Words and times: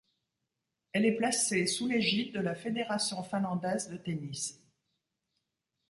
Elle 0.93 1.05
est 1.05 1.15
placée 1.15 1.67
sous 1.67 1.85
l'égide 1.85 2.33
de 2.33 2.39
la 2.39 2.55
Fédération 2.55 3.21
finlandaise 3.21 3.87
de 3.91 3.97
tennis. 3.97 4.59